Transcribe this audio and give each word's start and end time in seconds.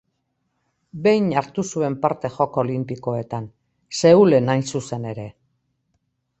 Behin 1.03 1.27
hartu 1.41 1.65
zuen 1.73 1.97
parte 2.07 2.33
Joko 2.39 2.63
Olinpikoetan: 2.65 3.47
Seulen 4.01 4.53
hain 4.55 4.69
zuzen 4.75 5.09
ere. 5.15 5.31